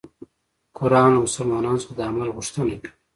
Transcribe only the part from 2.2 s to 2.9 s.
غوښتنه کوي.